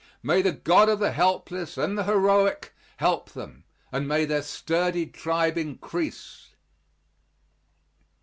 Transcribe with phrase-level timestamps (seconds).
[0.23, 5.05] May the God of the helpless and the heroic help them, and may their sturdy
[5.05, 6.55] tribe increase.